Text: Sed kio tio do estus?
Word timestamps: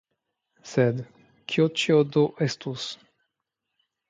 Sed 0.69 1.03
kio 1.53 1.67
tio 1.83 1.99
do 2.17 2.25
estus? 2.47 2.89